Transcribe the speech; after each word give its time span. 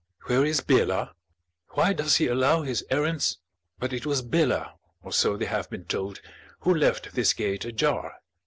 Where 0.25 0.43
is 0.43 0.61
Bela? 0.61 1.13
Why 1.73 1.93
does 1.93 2.15
he 2.15 2.25
allow 2.25 2.63
his 2.63 2.83
errands 2.89 3.37
But 3.77 3.93
it 3.93 4.03
was 4.03 4.23
Bela, 4.23 4.73
or 5.03 5.11
so 5.13 5.37
they 5.37 5.45
have 5.45 5.69
been 5.69 5.85
told, 5.85 6.21
who 6.61 6.73
left 6.73 7.13
this 7.13 7.33
gate 7.33 7.65
ajar 7.65 8.15